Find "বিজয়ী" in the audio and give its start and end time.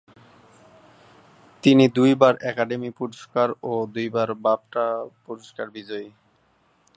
5.69-6.09